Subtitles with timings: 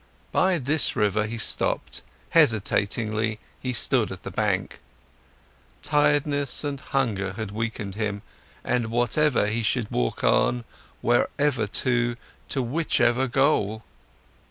[0.31, 2.01] By this river he stopped,
[2.31, 4.79] hesitantly he stood at the bank.
[5.83, 8.23] Tiredness and hunger had weakened him,
[8.63, 10.63] and whatever for should he walk on,
[11.01, 12.15] wherever to,
[12.49, 12.99] to which
[13.31, 13.83] goal?